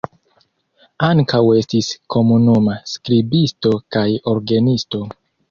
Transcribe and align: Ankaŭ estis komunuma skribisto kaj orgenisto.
Ankaŭ 1.07 1.41
estis 1.57 1.89
komunuma 2.15 2.79
skribisto 2.93 3.75
kaj 3.99 4.05
orgenisto. 4.35 5.05